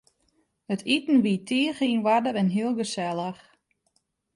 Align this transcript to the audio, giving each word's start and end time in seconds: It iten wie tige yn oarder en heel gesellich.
It 0.73 0.81
iten 0.95 1.17
wie 1.23 1.43
tige 1.47 1.85
yn 1.95 2.05
oarder 2.09 2.35
en 2.41 2.53
heel 2.55 2.73
gesellich. 2.79 3.41